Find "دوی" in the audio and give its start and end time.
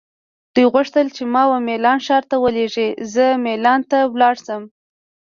0.53-0.65